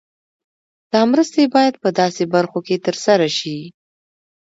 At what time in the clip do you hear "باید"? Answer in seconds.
1.55-1.75